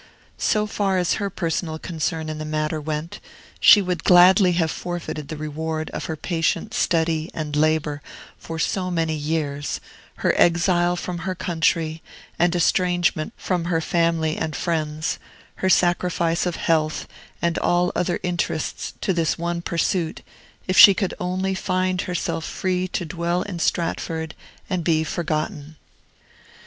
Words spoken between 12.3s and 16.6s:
and estrangement from her family and friends, her sacrifice of